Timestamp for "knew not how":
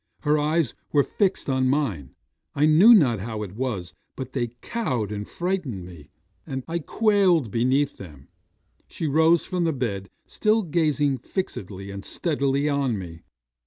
2.65-3.43